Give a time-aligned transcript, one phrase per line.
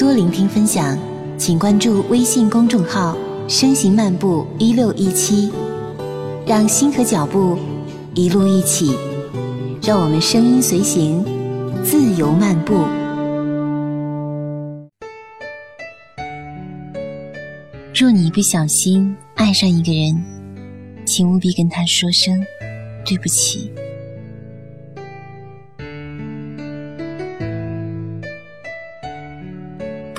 [0.00, 0.98] 多聆听分享，
[1.36, 3.14] 请关注微信公众号
[3.46, 5.52] “声行漫步一六一七”，
[6.48, 7.58] 让心和脚步
[8.14, 8.96] 一路一起，
[9.82, 11.22] 让我们声音随行，
[11.84, 12.82] 自由漫步。
[17.94, 20.24] 若你一不小心爱上一个人，
[21.04, 22.42] 请务必跟他说声
[23.04, 23.70] 对不起。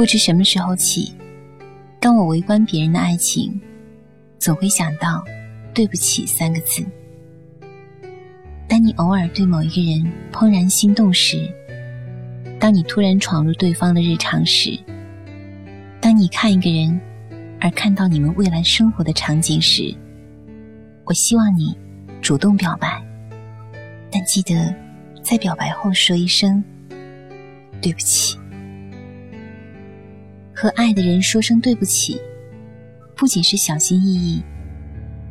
[0.00, 1.12] 不知什么时候起，
[2.00, 3.60] 当我围观别人的爱情，
[4.38, 5.22] 总会想到
[5.74, 6.82] “对不起”三个字。
[8.66, 11.46] 当你偶尔对某一个人怦然心动时，
[12.58, 14.70] 当你突然闯入对方的日常时，
[16.00, 16.98] 当你看一个人
[17.60, 19.94] 而看到你们未来生活的场景时，
[21.04, 21.76] 我希望你
[22.22, 23.04] 主动表白，
[24.10, 24.74] 但记得
[25.22, 26.64] 在表白后说一声
[27.82, 28.38] “对不起”。
[30.60, 32.20] 和爱的人说声对不起，
[33.16, 34.42] 不仅是小心翼翼，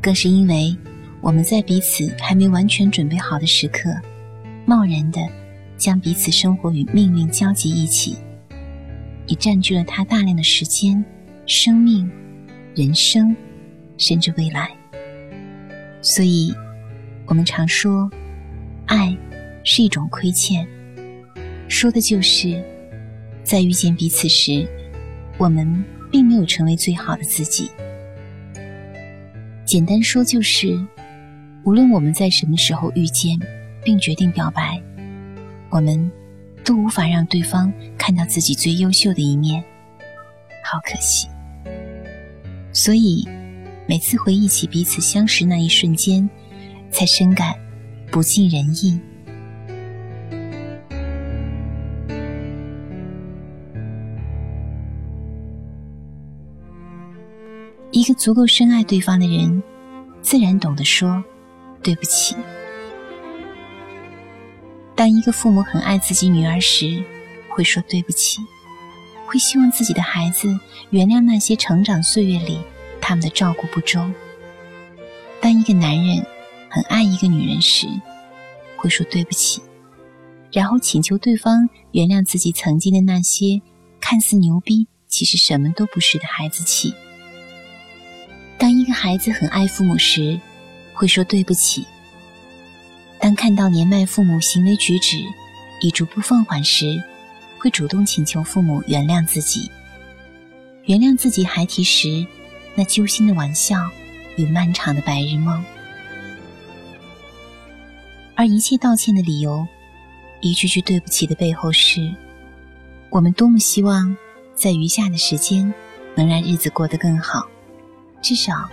[0.01, 0.75] 更是因为
[1.21, 3.95] 我们在彼此还没完全准备好的时刻，
[4.65, 5.21] 贸然的
[5.77, 8.17] 将彼此生活与命运交集一起，
[9.27, 11.05] 也占据了他大量的时间、
[11.45, 12.09] 生命、
[12.73, 13.35] 人生，
[13.99, 14.75] 甚至未来。
[16.01, 16.51] 所以，
[17.27, 18.09] 我们常说，
[18.87, 19.15] 爱
[19.63, 20.67] 是一种亏欠，
[21.67, 22.59] 说的就是
[23.43, 24.67] 在遇见彼此时。
[25.39, 27.71] 我们并没有成为最好的自己。
[29.65, 30.77] 简单说就是，
[31.63, 33.39] 无论我们在什么时候遇见，
[33.83, 34.81] 并决定表白，
[35.69, 36.11] 我们
[36.65, 39.63] 都无法让对方看到自己最优秀的一面，
[40.63, 41.29] 好可惜。
[42.73, 43.25] 所以，
[43.87, 46.29] 每次回忆起彼此相识那一瞬间，
[46.91, 47.55] 才深感
[48.11, 48.99] 不尽人意。
[57.99, 59.61] 一个足够深爱对方的人，
[60.21, 61.21] 自然懂得说
[61.83, 62.33] 对不起。
[64.95, 67.03] 当一个父母很爱自己女儿时，
[67.49, 68.39] 会说对不起，
[69.25, 70.47] 会希望自己的孩子
[70.91, 72.61] 原谅那些成长岁月里
[73.01, 74.09] 他们的照顾不周。
[75.41, 76.25] 当一个男人
[76.69, 77.85] 很爱一个女人时，
[78.77, 79.61] 会说对不起，
[80.53, 83.61] 然后请求对方原谅自己曾经的那些
[83.99, 86.93] 看似牛逼，其实什么都不是的孩子气。
[88.59, 90.37] 当一个孩子很爱父母时，
[90.93, 91.81] 会说对不起；
[93.17, 95.17] 当看到年迈父母行为举止
[95.81, 97.01] 已逐步放缓时，
[97.57, 99.71] 会主动请求父母原谅自己，
[100.83, 102.27] 原谅自己孩提时
[102.75, 103.77] 那揪心的玩笑
[104.35, 105.63] 与漫长的白日梦。
[108.35, 109.65] 而一切道歉的理由，
[110.41, 112.13] 一句句对不起的背后是：
[113.09, 114.13] 我们多么希望
[114.53, 115.73] 在余下的时间
[116.13, 117.47] 能让日子过得更好。
[118.21, 118.69] 至少，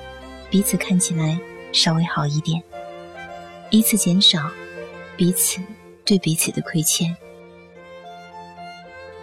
[0.51, 1.39] 彼此看起来
[1.73, 2.63] 稍微好一点，
[3.71, 4.51] 以此减少
[5.17, 5.61] 彼此
[6.05, 7.17] 对彼此的亏欠。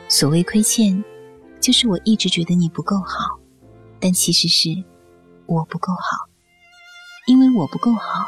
[0.08, 1.04] 所谓亏欠，
[1.60, 3.40] 就是我一直觉得你不够好，
[4.00, 4.70] 但其实是
[5.46, 6.30] 我不够好。
[7.26, 8.28] 因为我不够好，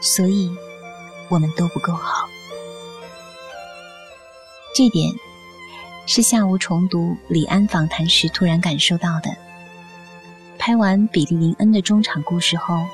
[0.00, 0.54] 所以
[1.30, 2.28] 我们都不够好。
[4.74, 5.10] 这点
[6.06, 9.45] 是下午重读李安访谈时突然感受到的。
[10.66, 12.84] 拍完比利林恩的中场故事后，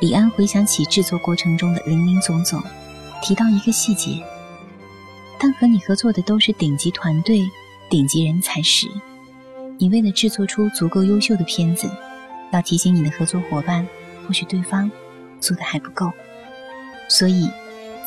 [0.00, 2.60] 李安回想起制作过程中的林林总总，
[3.22, 4.20] 提到一个细节：
[5.38, 7.48] 当和你合作的都是顶级团队、
[7.88, 8.88] 顶级人才时，
[9.78, 11.88] 你为了制作出足够优秀的片子，
[12.50, 13.86] 要提醒你的合作伙伴，
[14.26, 14.90] 或许对方
[15.38, 16.10] 做的还不够。
[17.08, 17.48] 所以，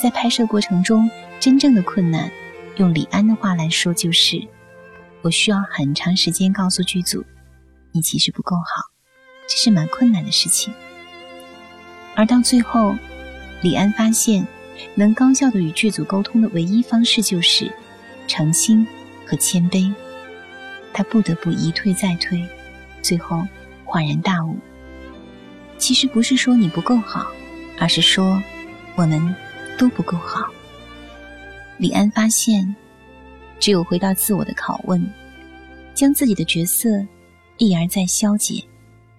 [0.04, 2.30] 在拍摄过程中，真正的困难，
[2.76, 4.46] 用李安的话来说，就是
[5.22, 7.24] 我需要很长时间告诉剧组，
[7.94, 8.97] 你其实不够好。
[9.48, 10.74] 这是蛮困难的事情，
[12.16, 12.96] 而到最后，
[13.62, 14.46] 李安发现，
[14.94, 17.72] 能高效的与剧组沟通的唯一方式就是
[18.28, 18.86] 诚心
[19.26, 19.94] 和谦卑。
[20.94, 22.46] 他不得不一退再退，
[23.02, 23.48] 最后
[23.86, 24.58] 恍然大悟：
[25.78, 27.32] 其实不是说你不够好，
[27.80, 28.44] 而是说
[28.96, 29.34] 我们
[29.78, 30.52] 都不够好。
[31.78, 32.76] 李安发现，
[33.60, 35.10] 只有回到自我的拷问，
[35.94, 37.06] 将自己的角色
[37.58, 38.64] 一而再消解。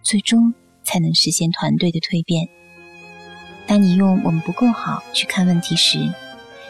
[0.03, 2.49] 最终才能实现团队的蜕变。
[3.67, 5.99] 当你用“我们不够好”去看问题时，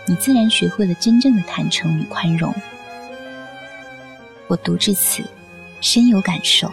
[0.06, 2.52] 你自然学会了真正的坦诚与宽容。
[4.48, 5.22] 我读至此，
[5.80, 6.70] 深有感受。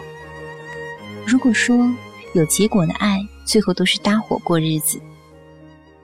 [1.26, 1.94] 如果说
[2.34, 5.00] 有结果的爱最后都是搭伙过日子，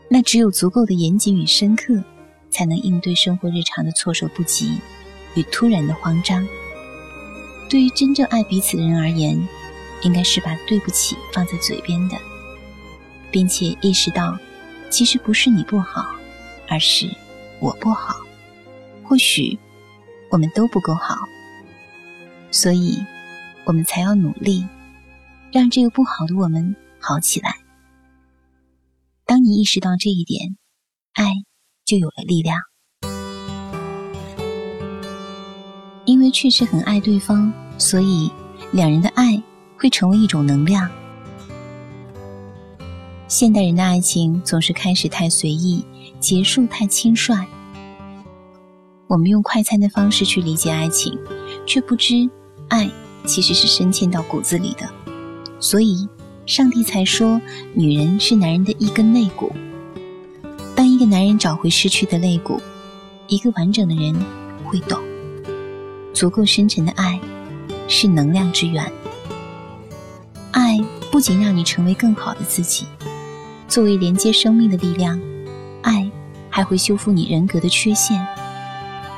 [0.09, 2.03] 那只有足够的严谨与深刻，
[2.51, 4.79] 才能应对生活日常的措手不及
[5.35, 6.47] 与突然的慌张。
[7.69, 9.49] 对于真正爱彼此的人而言，
[10.03, 12.17] 应该是把对不起放在嘴边的，
[13.31, 14.39] 并且意识到，
[14.91, 16.15] 其实不是你不好，
[16.69, 17.09] 而是
[17.61, 18.17] 我不好。
[19.05, 19.59] 或许
[20.31, 21.17] 我们都不够好，
[22.51, 22.99] 所以
[23.65, 24.67] 我们才要努力，
[25.53, 27.57] 让这个不好的我们好起来。
[29.25, 30.57] 当你意识到这一点，
[31.13, 31.31] 爱
[31.85, 32.59] 就有了力量。
[36.05, 38.31] 因为确实很爱对方，所以
[38.73, 39.41] 两人的爱
[39.83, 40.89] 会成为一种能量。
[43.27, 45.85] 现代人的爱情总是开始太随意，
[46.21, 47.35] 结束太轻率。
[49.09, 51.19] 我们用快餐的方式去理解爱情，
[51.67, 52.31] 却不知
[52.69, 52.89] 爱
[53.27, 54.89] 其实是深嵌到骨子里的。
[55.59, 56.09] 所以，
[56.47, 57.41] 上帝才说，
[57.75, 59.53] 女人是男人的一根肋骨。
[60.77, 62.61] 当一个男人找回失去的肋骨，
[63.27, 64.15] 一个完整的人
[64.65, 65.03] 会懂。
[66.15, 67.19] 足够深沉的爱，
[67.89, 68.89] 是能量之源。
[71.13, 72.87] 不仅让你成为更好的自己，
[73.69, 75.21] 作为连接生命的力量，
[75.83, 76.11] 爱
[76.49, 78.27] 还会修复你人格的缺陷。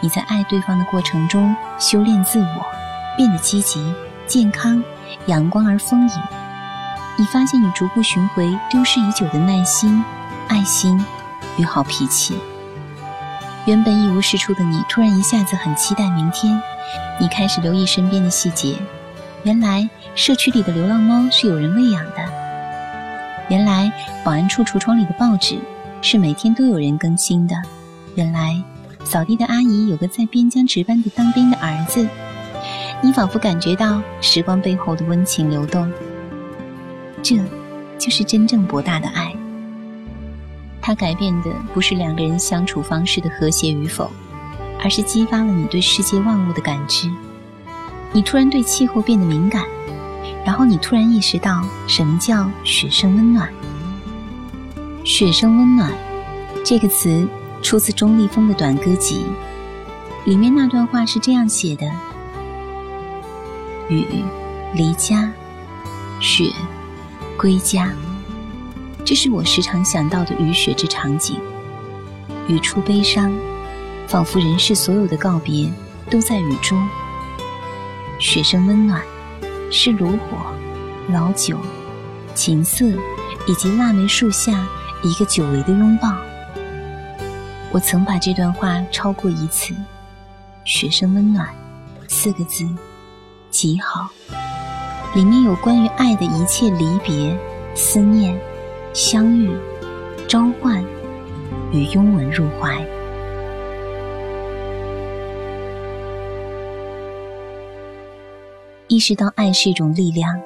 [0.01, 2.67] 你在爱对方的过程中修炼自我，
[3.17, 3.81] 变得积极、
[4.27, 4.83] 健康、
[5.27, 6.15] 阳光而丰盈。
[7.17, 10.05] 你发现你逐步寻回丢失已久的耐心、
[10.49, 11.01] 爱心
[11.57, 12.37] 与好脾气。
[13.67, 16.61] 原本一无是处的你，突然一下子很期待明天。
[17.21, 18.77] 你开始留意身边的细节，
[19.45, 22.17] 原来社区里的流浪猫是有人喂养的。
[23.51, 23.93] 原来
[24.25, 25.59] 保安处橱窗里的报纸
[26.01, 27.55] 是每天都有人更新的。
[28.15, 28.63] 原来
[29.05, 32.09] 扫地的阿姨有个在边疆值班的当兵的儿子。
[33.03, 35.93] 你仿佛感觉到时光背后的温情流动。
[37.23, 37.39] 这，
[37.99, 39.31] 就是真正博大的爱。
[40.81, 44.11] 它改变的不是两个人相处方式的和谐与否。
[44.83, 47.09] 而是激发了你对世界万物的感知，
[48.15, 49.65] 你突然对气候变得敏感，
[50.45, 53.53] 然后你突然意识到什么叫雪生温暖。
[55.03, 55.93] 雪生温暖
[56.65, 57.27] 这个词
[57.61, 59.27] 出自钟立风的短歌集，
[60.25, 61.91] 里面那段话是这样写的：
[63.89, 64.07] 雨
[64.75, 65.33] 离家，
[66.21, 66.53] 雪
[67.37, 67.91] 归家，
[69.05, 71.41] 这是我时常想到的雨雪之场景，
[72.47, 73.35] 雨出悲伤。
[74.07, 75.73] 仿佛人世所有的告别
[76.11, 76.79] 都在雨中。
[78.25, 79.03] 雪声温暖，
[79.71, 80.39] 是炉火、
[81.13, 81.59] 老酒、
[82.35, 82.87] 琴瑟
[83.47, 84.67] 以及腊梅树下
[85.03, 86.11] 一个久违的拥抱。
[87.71, 89.75] 我曾把这段话抄过一次
[90.65, 91.47] ，“雪声温暖”
[92.09, 92.67] 四个字
[93.51, 94.09] 极好，
[95.15, 97.39] 里面有关于爱的一切离别、
[97.75, 98.41] 思念、
[98.95, 99.55] 相遇、
[100.27, 100.83] 召唤
[101.71, 102.83] 与拥吻入怀。
[108.87, 110.39] 意识到爱是一种力量，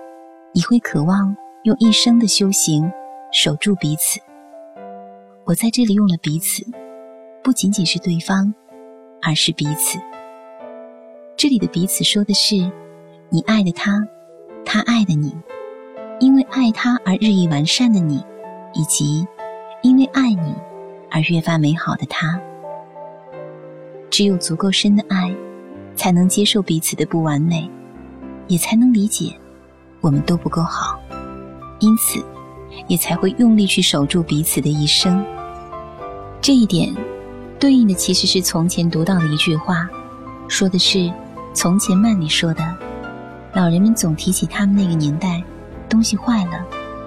[0.54, 2.88] 你会渴望用一生的修行
[3.32, 4.20] 守住彼此。
[5.44, 6.64] 我在这里用了“彼此”，
[7.42, 8.54] 不仅仅是对方，
[9.20, 9.98] 而是彼此。
[11.36, 12.54] 这里的“彼此”说的是
[13.28, 14.06] 你爱的他，
[14.64, 15.34] 他爱的你，
[16.20, 18.24] 因为爱他而日益完善的你，
[18.72, 19.26] 以及
[19.82, 20.54] 因为爱你
[21.10, 22.40] 而越发美好的他。
[24.10, 25.34] 只有足够深的爱，
[25.96, 27.68] 才能接受彼此的不完美。
[28.48, 29.32] 也才能理解，
[30.00, 30.98] 我们都不够好，
[31.78, 32.20] 因此，
[32.88, 35.24] 也才会用力去守住彼此的一生。
[36.40, 36.92] 这一点，
[37.60, 39.88] 对应的其实是从前读到的一句话，
[40.48, 41.12] 说的是
[41.52, 42.64] 从前曼里说的：
[43.52, 45.42] 老人们总提起他们那个年代，
[45.88, 46.64] 东西坏了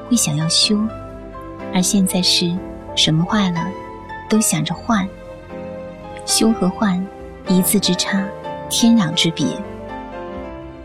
[0.10, 0.80] 会想要修，
[1.74, 2.56] 而现在是
[2.96, 3.66] 什么坏了
[4.30, 5.08] 都想着换。
[6.26, 7.04] 修和换，
[7.48, 8.24] 一字之差，
[8.70, 9.48] 天壤之别。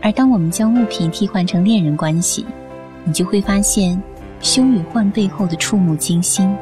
[0.01, 2.45] 而当我们将物品替换成恋人关系，
[3.03, 4.01] 你就会发现，
[4.39, 6.55] 修与换背后的触目惊心。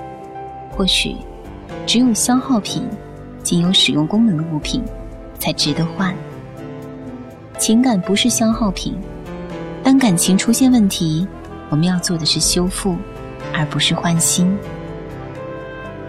[0.71, 1.15] 或许，
[1.85, 2.83] 只有消耗品，
[3.43, 4.83] 仅有使用功能的物品，
[5.37, 6.15] 才值得换。
[7.57, 8.95] 情感不是消耗品，
[9.83, 11.27] 当感情出现问题，
[11.69, 12.97] 我们要做的是修复，
[13.53, 14.57] 而不是换新。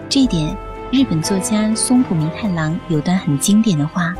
[0.09, 0.55] 这点，
[0.91, 4.13] 日本作家松浦弥太郎有段很经典的话。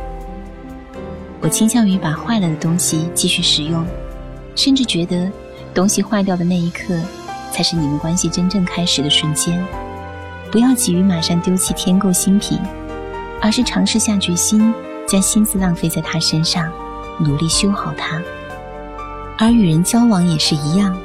[1.40, 3.86] 我倾向于把坏了的东西继续使用，
[4.56, 5.30] 甚至觉得
[5.72, 7.00] 东西坏掉的那一刻，
[7.52, 9.64] 才是你们关系真正开始的瞬间。
[10.50, 12.58] 不要急于马上丢弃添购新品，
[13.40, 14.74] 而是尝试下决心，
[15.06, 16.68] 将心思浪费在他身上，
[17.20, 18.20] 努力修好它。
[19.38, 20.98] 而与人交往也是一样，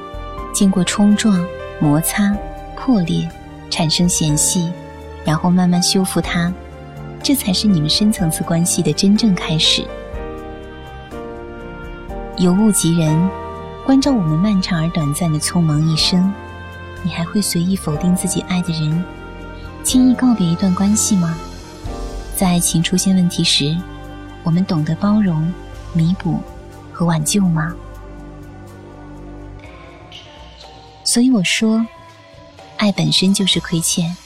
[0.52, 1.46] 经过冲撞、
[1.80, 2.36] 摩擦、
[2.76, 3.30] 破裂，
[3.70, 4.72] 产生嫌隙，
[5.24, 6.52] 然后慢慢修复它，
[7.22, 9.86] 这才是你们深层次关系的真正开始。
[12.38, 13.30] 有物及人，
[13.86, 16.34] 关照我们漫长而短暂的匆忙一生，
[17.04, 19.04] 你还会随意否定自己爱的人，
[19.84, 21.38] 轻易告别一段关系吗？
[22.36, 23.78] 在爱情出现问题时，
[24.42, 25.54] 我们懂得包容、
[25.94, 26.40] 弥补
[26.92, 27.72] 和挽救吗？
[31.04, 31.86] 所以我说，
[32.78, 34.18] 爱本身就是亏欠，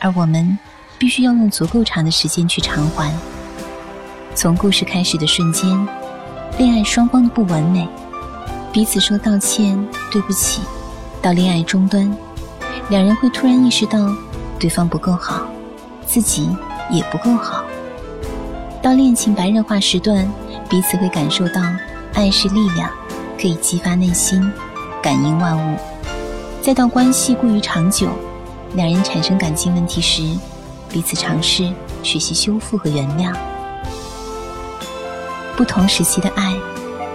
[0.00, 0.58] 而我们
[0.98, 3.10] 必须要用足够长的时间去偿还。
[4.34, 5.88] 从故事开始的瞬间，
[6.58, 7.88] 恋爱双方的不完美，
[8.72, 9.78] 彼此说道歉、
[10.10, 10.60] 对不起，
[11.22, 12.12] 到恋爱终端，
[12.88, 14.12] 两人会突然意识到
[14.58, 15.46] 对方不够好，
[16.04, 16.50] 自己
[16.90, 17.62] 也不够好。
[18.82, 20.28] 到恋情白热化时段，
[20.68, 21.62] 彼此会感受到
[22.14, 22.90] 爱是力量，
[23.40, 24.42] 可以激发内心，
[25.00, 25.78] 感应万物。
[26.60, 28.08] 再到关系过于长久，
[28.74, 30.24] 两人产生感情问题时，
[30.88, 31.72] 彼此尝试
[32.02, 33.32] 学习修复和原谅。
[35.58, 36.54] 不同时期的爱，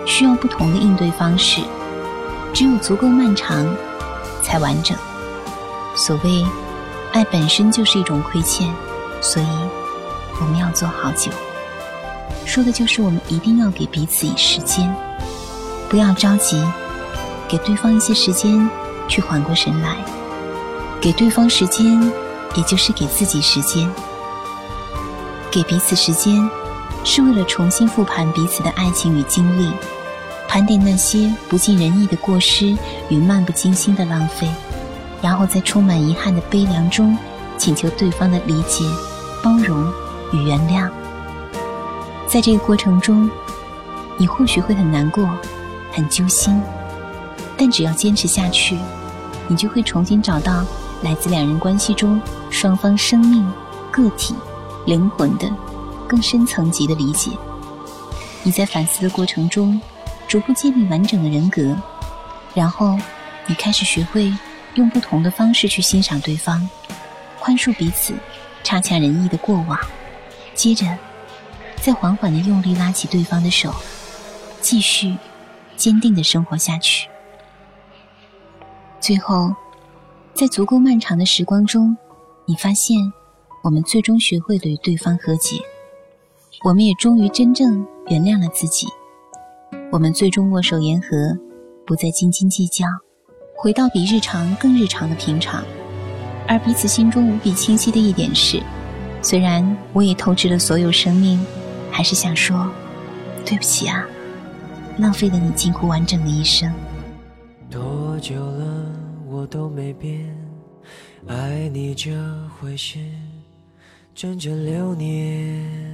[0.06, 1.62] 需要不同的应对方式，
[2.54, 3.66] 只有足够漫长，
[4.42, 4.98] 才完整。
[5.96, 6.46] 所谓
[7.14, 8.70] 爱本身就是一种亏欠，
[9.22, 9.48] 所以
[10.42, 11.32] 我们要做好久。
[12.46, 14.94] 说的就是我们一定要给彼此以时间，
[15.88, 16.62] 不要着急，
[17.48, 18.70] 给对方一些时间。
[19.10, 19.98] 去缓过神来，
[21.02, 22.02] 给对方时间，
[22.56, 23.90] 也就是给自己时间，
[25.52, 26.50] 给彼此时间，
[27.04, 29.72] 是为了重新复盘彼此的爱情与经历，
[30.48, 32.78] 盘点那些不尽人意的过失
[33.10, 34.50] 与漫不经心的浪费，
[35.22, 37.18] 然后在充满遗憾的悲凉中，
[37.58, 38.86] 请求对方的理解、
[39.44, 39.92] 包容
[40.32, 40.90] 与原谅。
[42.28, 43.30] 在这个过程中，
[44.18, 45.30] 你或许会很难过，
[45.92, 46.60] 很揪心。
[47.56, 48.78] 但只要坚持下去，
[49.48, 50.66] 你就会重新找到
[51.04, 52.20] 来自两人关系中
[52.50, 53.46] 双方生命、
[53.92, 54.34] 个体、
[54.86, 55.48] 灵魂的
[56.08, 57.32] 更深层级的理解。
[58.44, 59.80] 你在反思的过程中，
[60.28, 61.76] 逐步建立完整的人格，
[62.54, 62.98] 然后
[63.48, 64.34] 你开始学会
[64.76, 66.68] 用不同的方式去欣赏对方，
[67.40, 68.14] 宽恕彼此
[68.64, 69.80] 差强人意的过往，
[70.54, 70.86] 接着
[71.82, 73.74] 再缓缓的用力拉起对方的手，
[74.62, 75.16] 继续
[75.76, 77.08] 坚定的生活下去。
[79.00, 79.54] 最后，
[80.34, 81.96] 在足够漫长的时光中，
[82.46, 82.98] 你发现，
[83.62, 85.58] 我们最终学会了与对方和解，
[86.62, 88.88] 我们也终于真正原谅了自己。
[89.92, 91.38] 我们最终握手言和，
[91.86, 92.86] 不再斤斤计较，
[93.56, 95.64] 回到比日常更日常的平常。
[96.48, 98.62] 而彼此心中无比清晰的一点是，
[99.22, 101.44] 虽然我也透支了所有生命，
[101.92, 102.70] 还是想说，
[103.46, 104.06] 对不起啊，
[104.98, 106.72] 浪费了你近乎完整的一生。
[107.70, 108.86] 多久了，
[109.28, 110.20] 我都没变，
[111.28, 112.12] 爱你这
[112.60, 113.00] 回事，
[114.14, 115.93] 整整六年。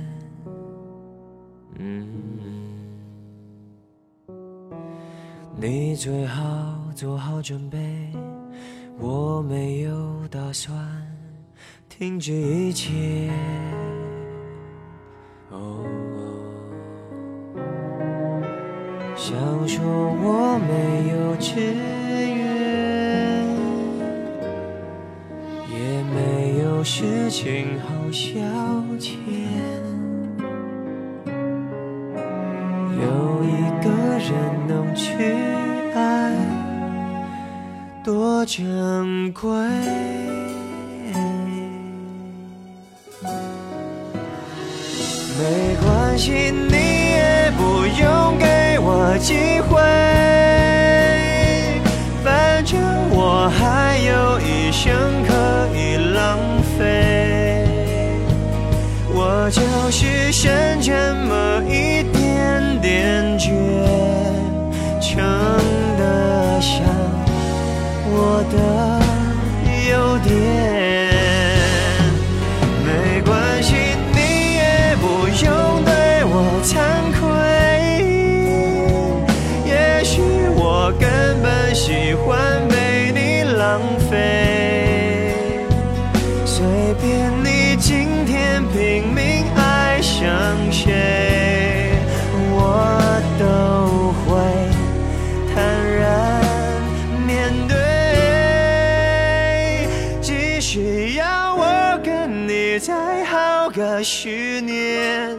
[1.82, 2.06] 嗯，
[5.56, 6.44] 你最好
[6.94, 7.78] 做好准备，
[9.00, 10.78] 我没有打算
[11.88, 13.32] 停止一切。
[19.16, 21.60] 想说我没有志
[22.36, 23.46] 愿，
[25.70, 28.40] 也没有事情好消
[28.98, 29.18] 遣。
[34.20, 34.30] 人
[34.68, 35.34] 能去
[35.96, 36.32] 爱，
[38.04, 39.50] 多珍贵。
[45.40, 47.64] 没关系，你也不
[48.02, 49.18] 用给我。
[49.22, 49.82] 机会，
[52.24, 52.80] 反正
[53.12, 54.94] 我还有一生
[55.28, 55.34] 可
[55.76, 56.40] 以浪
[56.78, 57.66] 费。
[59.12, 59.62] 我就
[59.92, 60.50] 是剩
[60.80, 60.94] 这
[61.26, 62.02] 么一
[68.12, 68.99] 我的
[104.04, 105.38] 十年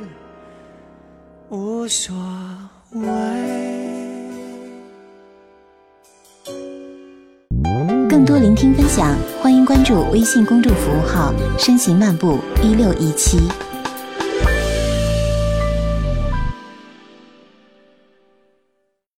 [1.48, 2.14] 无所
[2.92, 3.08] 谓。
[8.08, 13.38] 更多聆听分享，欢迎关注微信公众服务号“深情漫步一六一七”。